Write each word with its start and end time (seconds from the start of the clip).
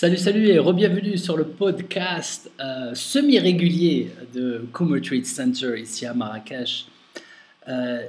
Salut, 0.00 0.16
salut 0.16 0.46
et 0.46 0.58
re-bienvenue 0.58 1.18
sur 1.18 1.36
le 1.36 1.44
podcast 1.44 2.50
euh, 2.58 2.94
semi-régulier 2.94 4.10
de 4.32 4.66
Coomer 4.72 5.02
Trade 5.02 5.26
Center 5.26 5.78
ici 5.78 6.06
à 6.06 6.14
Marrakech. 6.14 6.86
Euh, 7.68 8.08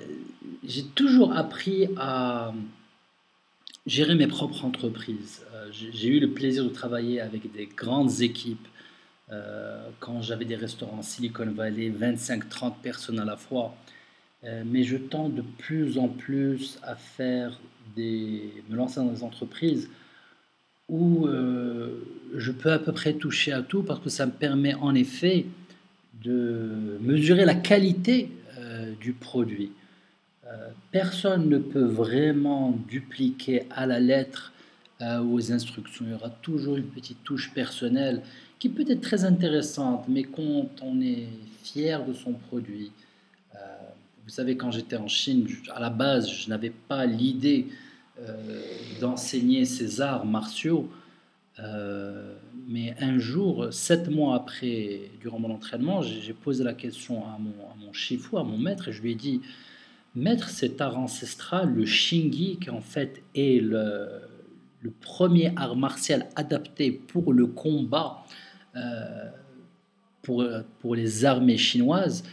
j'ai 0.65 0.85
toujours 0.85 1.33
appris 1.33 1.89
à 1.97 2.54
gérer 3.85 4.15
mes 4.15 4.27
propres 4.27 4.63
entreprises. 4.63 5.41
Euh, 5.54 5.67
j'ai 5.69 6.07
eu 6.07 6.21
le 6.21 6.29
plaisir 6.29 6.63
de 6.63 6.69
travailler 6.69 7.19
avec 7.19 7.52
des 7.52 7.66
grandes 7.66 8.21
équipes 8.21 8.70
quand 10.00 10.21
j'avais 10.21 10.46
des 10.46 10.55
restaurants 10.55 11.02
Silicon 11.02 11.52
Valley, 11.52 11.89
25-30 11.89 12.76
personnes 12.82 13.20
à 13.20 13.26
la 13.26 13.36
fois. 13.36 13.76
mais 14.44 14.84
je 14.84 14.96
tends 14.96 15.28
de 15.28 15.42
plus 15.42 15.98
en 15.98 16.08
plus 16.08 16.80
à 16.84 16.96
faire 16.96 17.60
des, 17.98 18.64
me 18.70 18.78
lancer 18.78 19.02
dans 19.02 19.12
des 19.12 19.23
entreprises 19.23 19.89
où 20.92 21.26
euh, 21.26 21.89
je 22.36 22.52
peux 22.52 22.71
à 22.71 22.78
peu 22.78 22.91
près 22.91 23.14
toucher 23.14 23.54
à 23.54 23.63
tout 23.63 23.82
parce 23.82 24.02
que 24.02 24.09
ça 24.09 24.27
me 24.27 24.32
permet 24.32 24.76
en 24.76 24.94
effet 24.94 25.45
de 26.23 26.98
mesurer 27.02 27.45
la 27.45 27.55
qualité 27.55 28.30
euh, 28.59 28.91
du 28.99 29.13
produit. 29.13 29.72
Euh, 30.46 30.68
personne 30.91 31.49
ne 31.49 31.58
peut 31.58 31.85
vraiment 31.85 32.77
dupliquer 32.88 33.63
à 33.72 33.88
la 33.88 33.99
lettre 33.99 34.54
aux 35.04 35.52
instructions. 35.52 36.05
Il 36.05 36.12
y 36.12 36.13
aura 36.13 36.30
toujours 36.30 36.76
une 36.76 36.85
petite 36.85 37.23
touche 37.23 37.52
personnelle 37.55 38.21
qui 38.60 38.70
peut 38.70 38.85
être 38.88 39.02
très 39.02 39.26
intéressante, 39.26 40.05
mais 40.08 40.21
quand 40.21 40.70
on 40.84 41.02
est 41.02 41.26
fier 41.63 42.05
de 42.05 42.13
son 42.13 42.34
produit, 42.34 42.91
vous 44.23 44.30
savez, 44.30 44.55
quand 44.55 44.70
j'étais 44.70 44.98
en 44.98 45.08
Chine, 45.08 45.48
à 45.73 45.80
la 45.80 45.90
base, 45.90 46.30
je 46.30 46.48
n'avais 46.49 46.70
pas 46.70 47.08
l'idée 47.08 47.66
d'enseigner 48.99 49.66
ces 49.66 50.02
arts 50.02 50.25
martiaux. 50.25 50.89
Euh, 51.59 52.34
mais 52.67 52.95
un 52.99 53.17
jour, 53.17 53.67
sept 53.71 54.09
mois 54.09 54.35
après, 54.35 55.12
durant 55.20 55.40
mon 55.40 55.51
entraînement, 55.51 56.01
j'ai 56.01 56.34
posé 56.34 56.63
la 56.63 56.73
question 56.73 57.26
à 57.26 57.37
mon, 57.40 57.51
à 57.51 57.93
shifu, 57.93 58.37
à 58.37 58.43
mon 58.43 58.57
maître, 58.57 58.87
et 58.87 58.91
je 58.93 59.01
lui 59.01 59.12
ai 59.12 59.15
dit, 59.15 59.41
maître, 60.15 60.49
cet 60.49 60.79
art 60.79 60.98
ancestral, 60.98 61.73
le 61.73 61.85
shingi, 61.85 62.57
qui 62.57 62.70
en 62.70 62.81
fait 62.81 63.21
est 63.35 63.62
le, 63.62 64.22
le 64.81 64.91
premier 64.91 65.51
art 65.57 65.75
martial 65.75 66.29
adapté 66.35 66.91
pour 66.91 67.34
le 67.34 67.47
combat, 67.47 68.24
euh, 68.75 69.29
pour, 70.22 70.46
pour 70.79 70.96
les 70.96 71.25
armées 71.25 71.57
chinoises, 71.57 72.24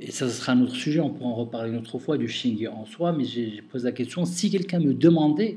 et 0.00 0.10
ça, 0.10 0.28
sera 0.28 0.52
un 0.52 0.62
autre 0.62 0.74
sujet, 0.74 1.00
on 1.00 1.10
pourra 1.10 1.30
en 1.30 1.34
reparler 1.34 1.70
une 1.70 1.76
autre 1.76 1.98
fois 1.98 2.16
du 2.16 2.26
Xing 2.26 2.66
en 2.68 2.86
soi, 2.86 3.12
mais 3.12 3.24
j'ai 3.24 3.62
posé 3.70 3.84
la 3.84 3.92
question, 3.92 4.24
si 4.24 4.50
quelqu'un 4.50 4.80
me 4.80 4.94
demandait 4.94 5.56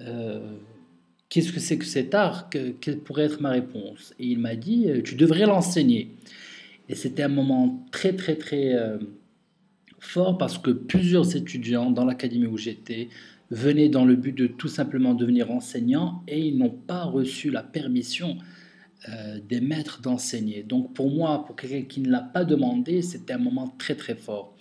euh, 0.00 0.56
qu'est-ce 1.28 1.52
que 1.52 1.60
c'est 1.60 1.78
que 1.78 1.84
cet 1.84 2.14
art, 2.14 2.50
quelle 2.50 2.98
pourrait 2.98 3.24
être 3.24 3.40
ma 3.40 3.50
réponse? 3.50 4.14
Et 4.18 4.26
il 4.26 4.38
m'a 4.38 4.56
dit, 4.56 4.90
euh, 4.90 5.00
tu 5.02 5.14
devrais 5.14 5.46
l'enseigner. 5.46 6.10
Et 6.88 6.96
c'était 6.96 7.22
un 7.22 7.28
moment 7.28 7.86
très, 7.92 8.14
très, 8.14 8.34
très 8.34 8.74
euh, 8.74 8.98
fort 10.00 10.36
parce 10.36 10.58
que 10.58 10.70
plusieurs 10.70 11.36
étudiants 11.36 11.90
dans 11.90 12.04
l'académie 12.04 12.46
où 12.46 12.58
j'étais 12.58 13.08
venaient 13.50 13.88
dans 13.88 14.04
le 14.04 14.16
but 14.16 14.36
de 14.36 14.46
tout 14.46 14.68
simplement 14.68 15.14
devenir 15.14 15.50
enseignants 15.50 16.22
et 16.26 16.40
ils 16.40 16.58
n'ont 16.58 16.70
pas 16.70 17.04
reçu 17.04 17.50
la 17.50 17.62
permission 17.62 18.38
euh, 19.08 19.40
des 19.48 19.60
maîtres 19.60 20.00
d'enseigner. 20.00 20.62
Donc 20.62 20.94
pour 20.94 21.10
moi, 21.10 21.44
pour 21.44 21.56
quelqu'un 21.56 21.82
qui 21.82 22.00
ne 22.00 22.08
l'a 22.08 22.20
pas 22.20 22.44
demandé, 22.44 23.02
c'était 23.02 23.32
un 23.32 23.38
moment 23.38 23.74
très 23.76 23.96
très 23.96 24.14
fort. 24.14 24.54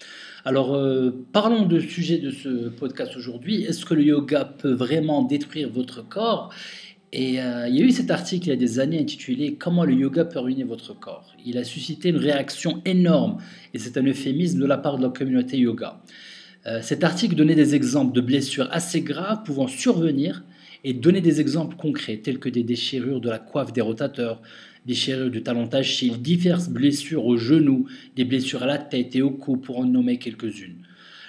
Alors 0.45 0.73
euh, 0.73 1.27
parlons 1.31 1.67
du 1.67 1.79
sujet 1.79 2.17
de 2.17 2.31
ce 2.31 2.69
podcast 2.69 3.15
aujourd'hui. 3.15 3.61
Est-ce 3.61 3.85
que 3.85 3.93
le 3.93 4.01
yoga 4.01 4.45
peut 4.45 4.71
vraiment 4.71 5.21
détruire 5.21 5.69
votre 5.69 6.01
corps? 6.01 6.51
Et 7.13 7.39
euh, 7.39 7.67
il 7.67 7.75
y 7.75 7.83
a 7.83 7.85
eu 7.85 7.91
cet 7.91 8.09
article 8.09 8.47
il 8.47 8.49
y 8.49 8.53
a 8.53 8.55
des 8.55 8.79
années 8.79 8.99
intitulé 8.99 9.57
Comment 9.57 9.85
le 9.85 9.93
yoga 9.93 10.25
peut 10.25 10.39
ruiner 10.39 10.63
votre 10.63 10.99
corps. 10.99 11.35
Il 11.45 11.59
a 11.59 11.63
suscité 11.63 12.09
une 12.09 12.17
réaction 12.17 12.81
énorme 12.83 13.37
et 13.75 13.77
c'est 13.77 13.95
un 13.95 14.03
euphémisme 14.03 14.59
de 14.59 14.65
la 14.65 14.79
part 14.79 14.97
de 14.97 15.03
la 15.03 15.09
communauté 15.09 15.59
yoga. 15.59 16.01
cet 16.81 17.03
article 17.03 17.35
donnait 17.35 17.53
des 17.53 17.75
exemples 17.75 18.13
de 18.13 18.21
blessures 18.21 18.69
assez 18.71 19.01
graves 19.01 19.43
pouvant 19.43 19.67
survenir 19.67 20.43
et 20.83 20.93
donner 20.93 21.21
des 21.21 21.41
exemples 21.41 21.75
concrets 21.75 22.17
tels 22.17 22.39
que 22.39 22.49
des 22.49 22.63
déchirures 22.63 23.21
de 23.21 23.29
la 23.29 23.39
coiffe 23.39 23.73
des 23.73 23.81
rotateurs, 23.81 24.41
déchirures 24.85 25.29
du 25.29 25.43
talon 25.43 25.67
d'Achille, 25.67 26.21
diverses 26.21 26.69
blessures 26.69 27.25
aux 27.25 27.37
genoux, 27.37 27.85
des 28.15 28.25
blessures 28.25 28.63
à 28.63 28.67
la 28.67 28.77
tête 28.77 29.15
et 29.15 29.21
au 29.21 29.31
cou 29.31 29.57
pour 29.57 29.79
en 29.79 29.85
nommer 29.85 30.17
quelques-unes. 30.17 30.77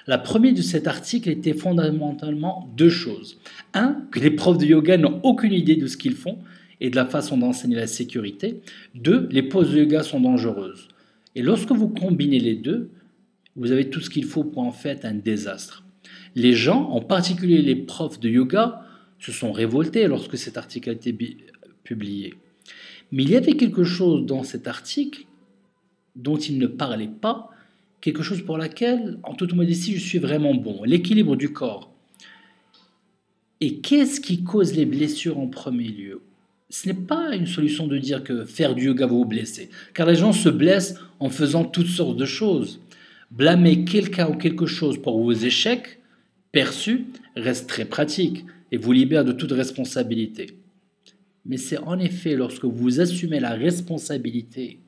La 0.05 0.17
première 0.17 0.53
de 0.53 0.61
cet 0.61 0.87
article 0.87 1.29
était 1.29 1.53
fondamentalement 1.53 2.69
deux 2.75 2.89
choses. 2.89 3.37
Un, 3.73 4.03
que 4.11 4.19
les 4.19 4.31
profs 4.31 4.57
de 4.57 4.65
yoga 4.65 4.97
n'ont 4.97 5.21
aucune 5.23 5.53
idée 5.53 5.77
de 5.77 5.87
ce 5.87 5.95
qu'ils 5.95 6.15
font 6.15 6.39
et 6.81 6.89
de 6.89 6.95
la 6.95 7.05
façon 7.05 7.37
d'enseigner 7.37 7.77
la 7.77 7.87
sécurité. 7.87 8.59
Deux, 8.95 9.29
les 9.31 9.43
poses 9.43 9.71
de 9.71 9.79
yoga 9.79 10.03
sont 10.03 10.19
dangereuses. 10.19 10.89
Et 11.35 11.41
lorsque 11.41 11.71
vous 11.71 11.87
combinez 11.87 12.39
les 12.39 12.55
deux, 12.55 12.89
vous 13.55 13.71
avez 13.71 13.89
tout 13.89 14.01
ce 14.01 14.09
qu'il 14.09 14.25
faut 14.25 14.43
pour 14.43 14.63
en 14.63 14.71
faire 14.71 14.97
un 15.03 15.13
désastre. 15.13 15.85
Les 16.35 16.53
gens, 16.53 16.89
en 16.89 16.99
particulier 16.99 17.61
les 17.61 17.75
profs 17.75 18.19
de 18.19 18.29
yoga, 18.29 18.82
se 19.23 19.31
sont 19.31 19.53
révoltés 19.53 20.07
lorsque 20.07 20.37
cet 20.37 20.57
article 20.57 20.89
a 20.89 20.93
été 20.93 21.15
publié. 21.83 22.33
Mais 23.13 23.23
il 23.23 23.29
y 23.29 23.37
avait 23.37 23.53
quelque 23.53 23.85
chose 23.85 24.25
dans 24.25 24.43
cet 24.43 24.67
article 24.67 25.25
dont 26.17 26.35
il 26.35 26.57
ne 26.57 26.67
parlait 26.67 27.07
pas, 27.07 27.49
quelque 28.01 28.21
chose 28.21 28.41
pour 28.41 28.57
laquelle, 28.57 29.17
en 29.23 29.33
toute 29.33 29.53
modestie, 29.53 29.93
je 29.93 29.99
suis 30.01 30.19
vraiment 30.19 30.53
bon, 30.53 30.83
l'équilibre 30.83 31.37
du 31.37 31.53
corps. 31.53 31.93
Et 33.61 33.77
qu'est-ce 33.77 34.19
qui 34.19 34.43
cause 34.43 34.75
les 34.75 34.85
blessures 34.85 35.39
en 35.39 35.47
premier 35.47 35.87
lieu? 35.87 36.21
Ce 36.69 36.87
n'est 36.87 36.93
pas 36.93 37.33
une 37.33 37.47
solution 37.47 37.87
de 37.87 37.97
dire 37.97 38.23
que 38.25 38.43
faire 38.43 38.75
du 38.75 38.87
yoga 38.87 39.05
vous 39.05 39.23
blesser, 39.23 39.69
car 39.93 40.05
les 40.05 40.15
gens 40.15 40.33
se 40.33 40.49
blessent 40.49 40.95
en 41.19 41.29
faisant 41.29 41.63
toutes 41.63 41.87
sortes 41.87 42.17
de 42.17 42.25
choses. 42.25 42.81
Blâmer 43.31 43.85
quelqu'un 43.85 44.27
ou 44.27 44.35
quelque 44.35 44.65
chose 44.65 45.01
pour 45.01 45.21
vos 45.21 45.31
échecs 45.31 45.99
perçus 46.51 47.05
reste 47.37 47.69
très 47.69 47.85
pratique 47.85 48.43
et 48.73 48.77
vous 48.77 48.91
libère 48.91 49.23
de 49.23 49.31
toute 49.31 49.51
responsabilité. 49.51 50.57
Mais 51.45 51.57
c'est 51.57 51.77
en 51.77 51.99
effet 51.99 52.35
lorsque 52.35 52.65
vous 52.65 52.99
assumez 52.99 53.39
la 53.39 53.51
responsabilité 53.51 54.79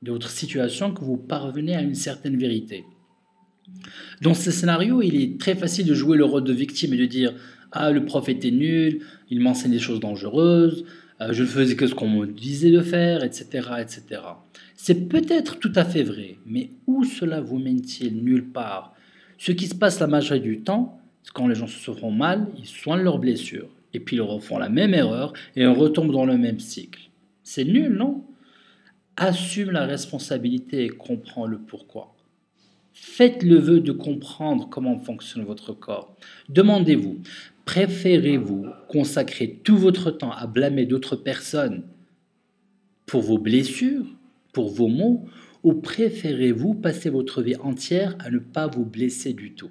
de 0.00 0.10
votre 0.10 0.30
situation 0.30 0.94
que 0.94 1.04
vous 1.04 1.18
parvenez 1.18 1.76
à 1.76 1.82
une 1.82 1.94
certaine 1.94 2.38
vérité. 2.38 2.82
Dans 4.22 4.32
ce 4.32 4.50
scénario, 4.50 5.02
il 5.02 5.20
est 5.20 5.38
très 5.38 5.54
facile 5.54 5.86
de 5.86 5.92
jouer 5.92 6.16
le 6.16 6.24
rôle 6.24 6.44
de 6.44 6.54
victime 6.54 6.94
et 6.94 6.96
de 6.96 7.04
dire 7.04 7.34
Ah, 7.72 7.90
le 7.90 8.06
prof 8.06 8.26
était 8.30 8.50
nul, 8.50 9.02
il 9.28 9.40
m'enseigne 9.40 9.72
des 9.72 9.78
choses 9.78 10.00
dangereuses, 10.00 10.86
euh, 11.20 11.34
je 11.34 11.42
ne 11.42 11.48
faisais 11.48 11.76
que 11.76 11.86
ce 11.86 11.94
qu'on 11.94 12.08
me 12.08 12.26
disait 12.26 12.70
de 12.70 12.80
faire, 12.80 13.22
etc. 13.22 13.68
etc. 13.80 14.22
C'est 14.76 15.10
peut-être 15.10 15.58
tout 15.58 15.72
à 15.74 15.84
fait 15.84 16.04
vrai, 16.04 16.38
mais 16.46 16.70
où 16.86 17.04
cela 17.04 17.42
vous 17.42 17.58
mène-t-il 17.58 18.24
Nulle 18.24 18.50
part? 18.50 18.94
Ce 19.36 19.52
qui 19.52 19.66
se 19.66 19.74
passe 19.74 20.00
la 20.00 20.06
majorité 20.06 20.48
du 20.48 20.60
temps, 20.62 20.99
quand 21.34 21.48
les 21.48 21.54
gens 21.54 21.66
se 21.66 21.92
font 21.92 22.10
mal, 22.10 22.48
ils 22.58 22.66
soignent 22.66 23.02
leurs 23.02 23.18
blessures. 23.18 23.68
Et 23.92 24.00
puis 24.00 24.16
ils 24.16 24.22
refont 24.22 24.58
la 24.58 24.68
même 24.68 24.94
erreur 24.94 25.32
et 25.56 25.66
on 25.66 25.74
retombe 25.74 26.12
dans 26.12 26.24
le 26.24 26.38
même 26.38 26.60
cycle. 26.60 27.10
C'est 27.42 27.64
nul, 27.64 27.94
non? 27.94 28.24
Assume 29.16 29.70
la 29.70 29.84
responsabilité 29.84 30.84
et 30.84 30.88
comprends 30.88 31.46
le 31.46 31.58
pourquoi. 31.58 32.14
Faites 32.92 33.42
le 33.42 33.56
vœu 33.56 33.80
de 33.80 33.92
comprendre 33.92 34.68
comment 34.68 34.98
fonctionne 34.98 35.44
votre 35.44 35.72
corps. 35.72 36.14
Demandez-vous, 36.48 37.18
préférez-vous 37.64 38.66
consacrer 38.88 39.60
tout 39.64 39.76
votre 39.76 40.10
temps 40.10 40.32
à 40.32 40.46
blâmer 40.46 40.86
d'autres 40.86 41.16
personnes 41.16 41.82
pour 43.06 43.22
vos 43.22 43.38
blessures, 43.38 44.06
pour 44.52 44.70
vos 44.70 44.88
maux, 44.88 45.26
ou 45.62 45.74
préférez-vous 45.74 46.74
passer 46.74 47.10
votre 47.10 47.42
vie 47.42 47.56
entière 47.56 48.16
à 48.20 48.30
ne 48.30 48.38
pas 48.38 48.66
vous 48.66 48.84
blesser 48.84 49.32
du 49.32 49.52
tout? 49.54 49.70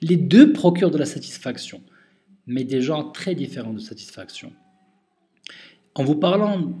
Les 0.00 0.16
deux 0.16 0.52
procurent 0.52 0.90
de 0.90 0.98
la 0.98 1.06
satisfaction, 1.06 1.82
mais 2.46 2.64
des 2.64 2.80
gens 2.80 3.10
très 3.10 3.34
différents 3.34 3.72
de 3.72 3.80
satisfaction. 3.80 4.52
En 5.94 6.04
vous 6.04 6.16
parlant 6.16 6.72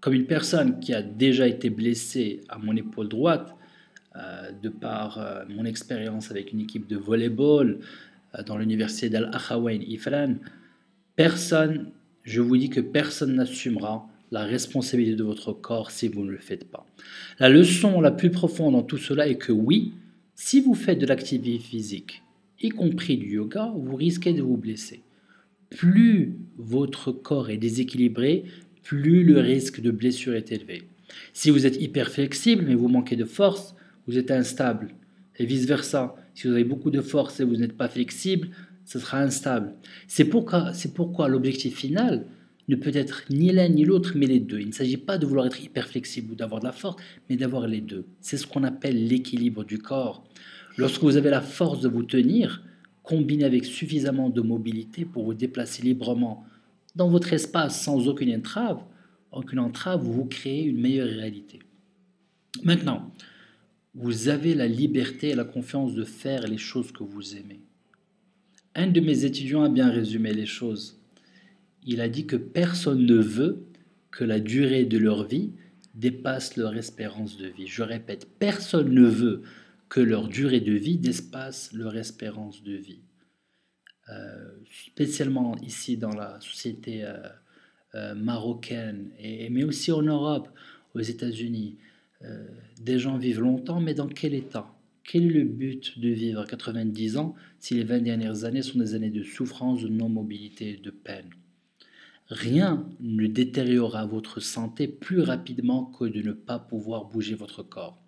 comme 0.00 0.14
une 0.14 0.26
personne 0.26 0.80
qui 0.80 0.94
a 0.94 1.02
déjà 1.02 1.46
été 1.46 1.70
blessée 1.70 2.40
à 2.48 2.58
mon 2.58 2.74
épaule 2.74 3.08
droite, 3.08 3.54
euh, 4.16 4.50
de 4.60 4.68
par 4.68 5.18
euh, 5.18 5.44
mon 5.48 5.64
expérience 5.64 6.32
avec 6.32 6.52
une 6.52 6.60
équipe 6.60 6.88
de 6.88 6.96
volleyball 6.96 7.78
euh, 8.34 8.42
dans 8.42 8.58
l'université 8.58 9.08
d'Al-Akhawain 9.08 9.78
Ifran, 9.86 10.34
personne, 11.14 11.92
je 12.24 12.40
vous 12.40 12.56
dis 12.56 12.70
que 12.70 12.80
personne 12.80 13.36
n'assumera 13.36 14.08
la 14.32 14.42
responsabilité 14.42 15.14
de 15.14 15.22
votre 15.22 15.52
corps 15.52 15.92
si 15.92 16.08
vous 16.08 16.24
ne 16.24 16.30
le 16.30 16.38
faites 16.38 16.68
pas. 16.68 16.84
La 17.38 17.48
leçon 17.48 18.00
la 18.00 18.10
plus 18.10 18.30
profonde 18.30 18.72
dans 18.72 18.82
tout 18.82 18.98
cela 18.98 19.28
est 19.28 19.38
que 19.38 19.52
oui, 19.52 19.94
si 20.34 20.60
vous 20.60 20.74
faites 20.74 20.98
de 20.98 21.06
l'activité 21.06 21.58
physique, 21.58 22.24
y 22.60 22.68
compris 22.68 23.16
du 23.16 23.34
yoga, 23.34 23.72
vous 23.74 23.96
risquez 23.96 24.32
de 24.32 24.42
vous 24.42 24.56
blesser. 24.56 25.02
Plus 25.70 26.36
votre 26.58 27.12
corps 27.12 27.50
est 27.50 27.56
déséquilibré, 27.56 28.44
plus 28.82 29.24
le 29.24 29.38
risque 29.38 29.80
de 29.80 29.90
blessure 29.90 30.34
est 30.34 30.52
élevé. 30.52 30.82
Si 31.32 31.50
vous 31.50 31.66
êtes 31.66 31.80
hyper 31.80 32.10
flexible 32.10 32.64
mais 32.66 32.74
vous 32.74 32.88
manquez 32.88 33.16
de 33.16 33.24
force, 33.24 33.74
vous 34.06 34.18
êtes 34.18 34.30
instable. 34.30 34.94
Et 35.38 35.46
vice-versa, 35.46 36.16
si 36.34 36.48
vous 36.48 36.54
avez 36.54 36.64
beaucoup 36.64 36.90
de 36.90 37.00
force 37.00 37.40
et 37.40 37.44
vous 37.44 37.56
n'êtes 37.56 37.76
pas 37.76 37.88
flexible, 37.88 38.48
ce 38.84 38.98
sera 38.98 39.20
instable. 39.20 39.74
C'est 40.08 40.24
pourquoi, 40.24 41.28
l'objectif 41.28 41.76
final 41.76 42.26
ne 42.68 42.76
peut 42.76 42.90
être 42.94 43.24
ni 43.30 43.50
l'un 43.52 43.68
ni 43.68 43.84
l'autre, 43.84 44.12
mais 44.16 44.26
les 44.26 44.40
deux. 44.40 44.60
Il 44.60 44.68
ne 44.68 44.72
s'agit 44.72 44.96
pas 44.96 45.16
de 45.16 45.26
vouloir 45.26 45.46
être 45.46 45.62
hyper 45.62 45.88
flexible 45.88 46.32
ou 46.32 46.34
d'avoir 46.34 46.60
de 46.60 46.66
la 46.66 46.72
force, 46.72 46.96
mais 47.28 47.36
d'avoir 47.36 47.66
les 47.66 47.80
deux. 47.80 48.04
C'est 48.20 48.36
ce 48.36 48.46
qu'on 48.46 48.64
appelle 48.64 49.06
l'équilibre 49.06 49.64
du 49.64 49.78
corps. 49.78 50.24
Lorsque 50.80 51.02
vous 51.02 51.18
avez 51.18 51.28
la 51.28 51.42
force 51.42 51.82
de 51.82 51.90
vous 51.90 52.04
tenir, 52.04 52.64
combiné 53.02 53.44
avec 53.44 53.66
suffisamment 53.66 54.30
de 54.30 54.40
mobilité 54.40 55.04
pour 55.04 55.24
vous 55.24 55.34
déplacer 55.34 55.82
librement 55.82 56.46
dans 56.96 57.10
votre 57.10 57.34
espace 57.34 57.82
sans 57.82 58.08
aucune 58.08 58.34
entrave, 58.34 58.82
aucune 59.30 59.58
entrave, 59.58 60.00
vous 60.00 60.24
créez 60.24 60.62
une 60.62 60.80
meilleure 60.80 61.10
réalité. 61.10 61.58
Maintenant, 62.64 63.12
vous 63.94 64.28
avez 64.28 64.54
la 64.54 64.68
liberté 64.68 65.28
et 65.28 65.34
la 65.34 65.44
confiance 65.44 65.94
de 65.94 66.02
faire 66.02 66.48
les 66.48 66.56
choses 66.56 66.92
que 66.92 67.04
vous 67.04 67.36
aimez. 67.36 67.60
Un 68.74 68.86
de 68.86 69.00
mes 69.00 69.26
étudiants 69.26 69.64
a 69.64 69.68
bien 69.68 69.90
résumé 69.90 70.32
les 70.32 70.46
choses. 70.46 70.98
Il 71.84 72.00
a 72.00 72.08
dit 72.08 72.24
que 72.24 72.36
personne 72.36 73.04
ne 73.04 73.18
veut 73.18 73.66
que 74.10 74.24
la 74.24 74.40
durée 74.40 74.86
de 74.86 74.96
leur 74.96 75.24
vie 75.24 75.50
dépasse 75.94 76.56
leur 76.56 76.74
espérance 76.74 77.36
de 77.36 77.48
vie. 77.48 77.66
Je 77.66 77.82
répète, 77.82 78.26
personne 78.38 78.94
ne 78.94 79.04
veut 79.04 79.42
que 79.90 80.00
leur 80.00 80.28
durée 80.28 80.60
de 80.60 80.72
vie 80.72 80.96
dépasse 80.96 81.72
leur 81.72 81.96
espérance 81.96 82.62
de 82.62 82.72
vie. 82.72 83.02
Euh, 84.08 84.50
spécialement 84.86 85.56
ici 85.58 85.96
dans 85.96 86.14
la 86.14 86.40
société 86.40 87.04
euh, 87.04 87.18
euh, 87.96 88.14
marocaine, 88.14 89.10
et, 89.18 89.50
mais 89.50 89.64
aussi 89.64 89.92
en 89.92 90.02
Europe, 90.02 90.48
aux 90.94 91.00
États-Unis, 91.00 91.76
des 92.78 92.98
gens 92.98 93.16
vivent 93.16 93.40
longtemps, 93.40 93.80
mais 93.80 93.94
dans 93.94 94.06
quel 94.06 94.34
état? 94.34 94.70
Quel 95.04 95.24
est 95.24 95.30
le 95.30 95.44
but 95.44 95.98
de 95.98 96.10
vivre 96.10 96.42
à 96.42 96.44
90 96.44 97.16
ans 97.16 97.34
si 97.58 97.76
les 97.76 97.84
20 97.84 98.00
dernières 98.00 98.44
années 98.44 98.60
sont 98.60 98.78
des 98.78 98.94
années 98.94 99.10
de 99.10 99.22
souffrance, 99.22 99.80
de 99.80 99.88
non-mobilité, 99.88 100.76
de 100.76 100.90
peine? 100.90 101.30
Rien 102.28 102.86
ne 103.00 103.26
détériorera 103.26 104.04
votre 104.04 104.40
santé 104.40 104.86
plus 104.86 105.22
rapidement 105.22 105.86
que 105.86 106.04
de 106.04 106.20
ne 106.20 106.32
pas 106.32 106.58
pouvoir 106.58 107.06
bouger 107.06 107.34
votre 107.34 107.62
corps. 107.62 107.98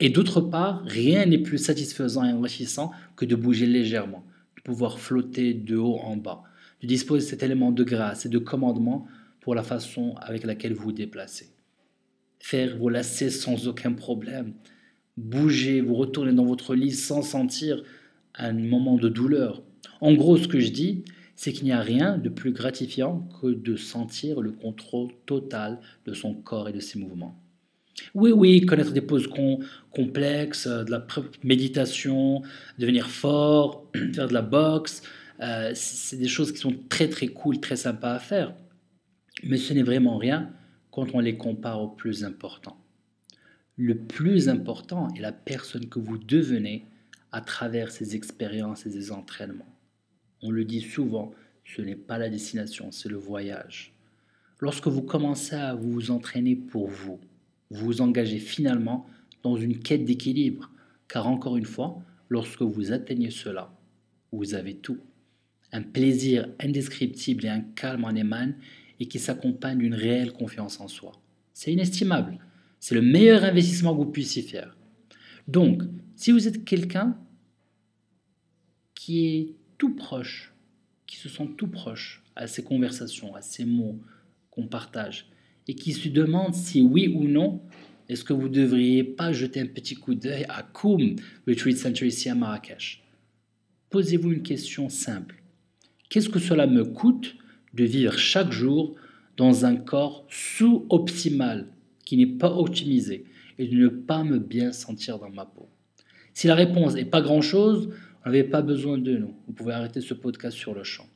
Et 0.00 0.10
d'autre 0.10 0.40
part, 0.40 0.82
rien 0.84 1.26
n'est 1.26 1.38
plus 1.38 1.58
satisfaisant 1.58 2.24
et 2.24 2.32
enrichissant 2.32 2.92
que 3.16 3.24
de 3.24 3.34
bouger 3.34 3.66
légèrement, 3.66 4.24
de 4.56 4.62
pouvoir 4.62 4.98
flotter 4.98 5.54
de 5.54 5.76
haut 5.76 5.98
en 5.98 6.16
bas, 6.16 6.42
de 6.82 6.86
disposer 6.86 7.24
de 7.24 7.30
cet 7.30 7.42
élément 7.42 7.72
de 7.72 7.84
grâce 7.84 8.26
et 8.26 8.28
de 8.28 8.38
commandement 8.38 9.06
pour 9.40 9.54
la 9.54 9.62
façon 9.62 10.14
avec 10.20 10.44
laquelle 10.44 10.74
vous 10.74 10.84
vous 10.84 10.92
déplacez. 10.92 11.50
Faire 12.40 12.76
vos 12.76 12.88
lacets 12.88 13.30
sans 13.30 13.68
aucun 13.68 13.92
problème, 13.92 14.52
bouger, 15.16 15.80
vous 15.80 15.94
retourner 15.94 16.32
dans 16.32 16.44
votre 16.44 16.74
lit 16.74 16.92
sans 16.92 17.22
sentir 17.22 17.82
un 18.34 18.52
moment 18.52 18.96
de 18.96 19.08
douleur. 19.08 19.62
En 20.00 20.12
gros, 20.14 20.36
ce 20.36 20.48
que 20.48 20.60
je 20.60 20.70
dis, 20.70 21.04
c'est 21.36 21.52
qu'il 21.52 21.64
n'y 21.64 21.72
a 21.72 21.80
rien 21.80 22.18
de 22.18 22.28
plus 22.28 22.52
gratifiant 22.52 23.28
que 23.40 23.48
de 23.48 23.76
sentir 23.76 24.40
le 24.40 24.52
contrôle 24.52 25.10
total 25.26 25.80
de 26.06 26.14
son 26.14 26.34
corps 26.34 26.68
et 26.68 26.72
de 26.72 26.80
ses 26.80 26.98
mouvements. 26.98 27.38
Oui, 28.14 28.32
oui, 28.32 28.64
connaître 28.66 28.92
des 28.92 29.00
poses 29.00 29.28
complexes, 29.90 30.66
euh, 30.66 30.84
de 30.84 30.90
la 30.90 31.06
méditation, 31.42 32.42
devenir 32.78 33.08
fort, 33.08 33.90
faire 34.14 34.28
de 34.28 34.34
la 34.34 34.42
boxe, 34.42 35.02
euh, 35.40 35.72
c'est 35.74 36.16
des 36.16 36.28
choses 36.28 36.52
qui 36.52 36.58
sont 36.58 36.74
très 36.88 37.08
très 37.08 37.28
cool, 37.28 37.60
très 37.60 37.76
sympas 37.76 38.14
à 38.14 38.18
faire. 38.18 38.54
Mais 39.44 39.58
ce 39.58 39.72
n'est 39.74 39.82
vraiment 39.82 40.16
rien 40.16 40.50
quand 40.90 41.14
on 41.14 41.20
les 41.20 41.36
compare 41.36 41.82
au 41.82 41.88
plus 41.88 42.24
important. 42.24 42.78
Le 43.76 43.96
plus 43.96 44.48
important 44.48 45.08
est 45.14 45.20
la 45.20 45.32
personne 45.32 45.88
que 45.88 45.98
vous 45.98 46.16
devenez 46.16 46.86
à 47.32 47.42
travers 47.42 47.90
ces 47.90 48.16
expériences 48.16 48.86
et 48.86 48.90
ces 48.90 49.12
entraînements. 49.12 49.76
On 50.42 50.50
le 50.50 50.64
dit 50.64 50.80
souvent, 50.80 51.32
ce 51.64 51.82
n'est 51.82 51.96
pas 51.96 52.16
la 52.16 52.30
destination, 52.30 52.90
c'est 52.92 53.10
le 53.10 53.16
voyage. 53.16 53.92
Lorsque 54.60 54.86
vous 54.86 55.02
commencez 55.02 55.56
à 55.56 55.74
vous 55.74 56.10
entraîner 56.10 56.56
pour 56.56 56.88
vous, 56.88 57.20
vous 57.70 57.86
vous 57.86 58.00
engagez 58.00 58.38
finalement 58.38 59.06
dans 59.42 59.56
une 59.56 59.78
quête 59.78 60.04
d'équilibre, 60.04 60.70
car 61.08 61.26
encore 61.26 61.56
une 61.56 61.64
fois, 61.64 62.02
lorsque 62.28 62.62
vous 62.62 62.92
atteignez 62.92 63.30
cela, 63.30 63.72
vous 64.32 64.54
avez 64.54 64.74
tout. 64.74 64.98
Un 65.72 65.82
plaisir 65.82 66.48
indescriptible 66.60 67.44
et 67.44 67.48
un 67.48 67.60
calme 67.60 68.04
en 68.04 68.14
émane 68.14 68.56
et 69.00 69.06
qui 69.06 69.18
s'accompagne 69.18 69.78
d'une 69.78 69.94
réelle 69.94 70.32
confiance 70.32 70.80
en 70.80 70.88
soi. 70.88 71.12
C'est 71.52 71.72
inestimable. 71.72 72.38
C'est 72.80 72.94
le 72.94 73.02
meilleur 73.02 73.44
investissement 73.44 73.92
que 73.92 74.04
vous 74.04 74.10
puissiez 74.10 74.42
faire. 74.42 74.76
Donc, 75.48 75.82
si 76.14 76.32
vous 76.32 76.48
êtes 76.48 76.64
quelqu'un 76.64 77.16
qui 78.94 79.26
est 79.26 79.54
tout 79.78 79.94
proche, 79.94 80.54
qui 81.06 81.16
se 81.16 81.28
sent 81.28 81.50
tout 81.56 81.68
proche 81.68 82.22
à 82.34 82.46
ces 82.46 82.64
conversations, 82.64 83.34
à 83.34 83.42
ces 83.42 83.64
mots 83.64 83.98
qu'on 84.50 84.66
partage, 84.66 85.28
et 85.68 85.74
qui 85.74 85.92
se 85.92 86.08
demande 86.08 86.54
si 86.54 86.82
oui 86.82 87.08
ou 87.08 87.24
non, 87.24 87.60
est-ce 88.08 88.24
que 88.24 88.32
vous 88.32 88.48
ne 88.48 88.54
devriez 88.54 89.02
pas 89.02 89.32
jeter 89.32 89.60
un 89.60 89.66
petit 89.66 89.94
coup 89.94 90.14
d'œil 90.14 90.46
à 90.48 90.62
Koum 90.62 91.16
Retreat 91.46 91.76
Center 91.76 92.06
ici 92.06 92.28
à 92.28 92.34
Marrakech? 92.34 93.02
Posez-vous 93.90 94.32
une 94.32 94.42
question 94.42 94.88
simple. 94.88 95.42
Qu'est-ce 96.08 96.28
que 96.28 96.38
cela 96.38 96.66
me 96.66 96.84
coûte 96.84 97.36
de 97.74 97.84
vivre 97.84 98.16
chaque 98.16 98.52
jour 98.52 98.94
dans 99.36 99.64
un 99.64 99.76
corps 99.76 100.26
sous-optimal, 100.30 101.66
qui 102.04 102.16
n'est 102.16 102.26
pas 102.26 102.52
optimisé, 102.52 103.24
et 103.58 103.66
de 103.66 103.76
ne 103.76 103.88
pas 103.88 104.22
me 104.22 104.38
bien 104.38 104.72
sentir 104.72 105.18
dans 105.18 105.30
ma 105.30 105.46
peau? 105.46 105.68
Si 106.32 106.46
la 106.46 106.54
réponse 106.54 106.94
n'est 106.94 107.04
pas 107.04 107.22
grand-chose, 107.22 107.88
vous 107.88 107.92
n'avez 108.24 108.44
pas 108.44 108.62
besoin 108.62 108.98
de 108.98 109.16
nous. 109.16 109.34
Vous 109.46 109.52
pouvez 109.52 109.72
arrêter 109.72 110.00
ce 110.00 110.14
podcast 110.14 110.56
sur 110.56 110.74
le 110.74 110.84
champ. 110.84 111.06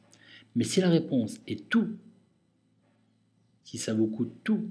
Mais 0.56 0.64
si 0.64 0.81
la 0.81 0.88
réponse 0.88 1.37
est 1.47 1.69
tout, 1.69 1.88
si 3.70 3.78
ça 3.78 3.94
vous 3.94 4.08
coûte 4.08 4.32
tout 4.43 4.69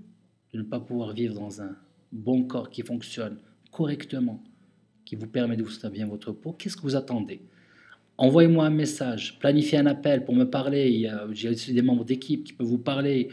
de 0.54 0.58
ne 0.58 0.64
pas 0.64 0.82
pouvoir 0.82 1.14
vivre 1.14 1.34
dans 1.34 1.62
un 1.62 1.74
bon 2.12 2.44
corps 2.44 2.70
qui 2.70 2.82
fonctionne 2.82 3.38
correctement, 3.72 4.44
qui 5.06 5.16
vous 5.16 5.28
permet 5.28 5.56
de 5.56 5.64
vous 5.64 5.70
sentir 5.70 5.90
bien 5.90 6.06
votre 6.06 6.34
peau, 6.34 6.52
qu'est-ce 6.52 6.76
que 6.76 6.82
vous 6.82 6.98
attendez? 6.98 7.40
Envoyez-moi 8.18 8.66
un 8.66 8.72
message, 8.72 9.40
planifiez 9.40 9.78
un 9.78 9.86
appel 9.86 10.26
pour 10.26 10.36
me 10.36 10.44
parler. 10.44 11.10
J'ai 11.32 11.48
aussi 11.48 11.72
des 11.72 11.82
membres 11.82 12.04
d'équipe 12.04 12.44
qui 12.44 12.52
peuvent 12.52 12.68
vous 12.68 12.78
parler. 12.78 13.30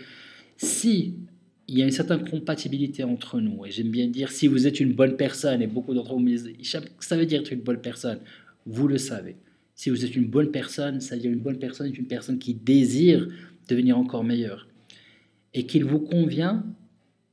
Si 0.57 1.17
il 1.67 1.79
y 1.79 1.83
a 1.83 1.85
une 1.85 1.91
certaine 1.91 2.25
compatibilité 2.31 3.03
entre 3.03 3.41
nous, 3.41 3.67
et 3.67 3.73
j'aime 3.73 3.91
bien 3.91 4.07
dire 4.07 4.31
si 4.31 4.47
vous 4.47 4.69
êtes 4.69 4.79
une 4.79 4.93
bonne 4.93 5.17
personne, 5.17 5.63
et 5.63 5.67
beaucoup 5.67 5.95
d'entre 5.95 6.13
vous 6.13 6.21
me 6.21 6.29
disent 6.29 6.49
ça 7.01 7.17
veut 7.17 7.27
dire 7.27 7.41
être 7.41 7.53
une 7.53 7.63
bonne 7.63 7.81
personne, 7.81 8.21
vous 8.67 8.87
le 8.87 8.99
savez. 8.99 9.35
Si 9.75 9.91
vous 9.91 10.05
êtes 10.05 10.15
une 10.15 10.29
bonne 10.29 10.53
personne, 10.53 11.01
ça 11.01 11.17
veut 11.17 11.23
dire 11.23 11.33
une 11.33 11.41
bonne 11.41 11.59
personne 11.59 11.89
est 11.89 11.99
une 11.99 12.07
personne 12.07 12.39
qui 12.39 12.55
désire 12.55 13.29
devenir 13.69 13.99
encore 13.99 14.23
meilleure 14.23 14.69
et 15.57 15.65
qu'il 15.65 15.85
vous 15.85 15.99
convient 15.99 16.65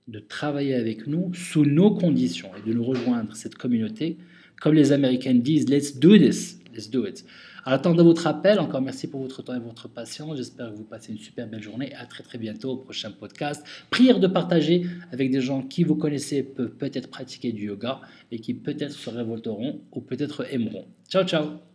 de 0.08 0.20
travailler 0.20 0.74
avec 0.74 1.08
nous 1.08 1.34
sous 1.34 1.66
nos 1.66 1.92
conditions 1.92 2.50
et 2.58 2.68
de 2.68 2.74
nous 2.74 2.84
rejoindre 2.84 3.36
cette 3.36 3.56
communauté. 3.56 4.18
Comme 4.62 4.74
les 4.74 4.92
Américains 4.92 5.36
disent, 5.36 5.70
let's 5.70 6.00
do 6.00 6.18
this, 6.18 6.60
let's 6.74 6.90
do 6.90 7.06
it. 7.06 7.26
En 7.66 7.72
attendant 7.72 8.04
votre 8.04 8.28
appel, 8.28 8.60
encore 8.60 8.82
merci 8.82 9.08
pour 9.08 9.22
votre 9.22 9.42
temps 9.42 9.56
et 9.56 9.60
votre 9.60 9.88
patience. 9.88 10.38
J'espère 10.38 10.72
que 10.72 10.78
vous 10.78 10.84
passez 10.84 11.12
une 11.12 11.20
super 11.20 11.48
belle 11.48 11.62
journée. 11.62 11.94
À 11.96 12.06
très 12.06 12.24
très 12.24 12.38
bientôt 12.38 12.72
au 12.72 12.78
prochain 12.78 13.12
podcast. 13.12 13.66
Prière 13.90 14.20
de 14.20 14.28
partager 14.28 14.86
avec 15.12 15.32
des 15.32 15.42
gens 15.42 15.62
qui 15.62 15.84
vous 15.84 15.96
connaissez 15.96 16.44
peuvent 16.44 16.76
peut-être 16.76 17.10
pratiquer 17.10 17.52
du 17.52 17.68
yoga 17.68 18.02
et 18.32 18.40
qui 18.40 18.54
peut-être 18.54 18.94
se 18.94 19.10
révolteront 19.10 19.82
ou 19.92 20.02
peut-être 20.02 20.46
aimeront. 20.54 20.86
Ciao 21.10 21.24
ciao 21.26 21.73